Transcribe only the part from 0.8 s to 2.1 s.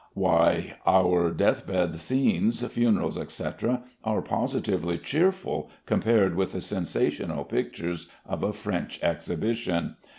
our deathbed